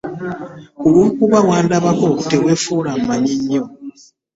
[0.85, 3.63] Olw'okuba wandabako tewefuula amanyi ennyo.